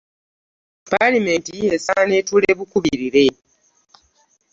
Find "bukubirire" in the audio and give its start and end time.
2.57-3.25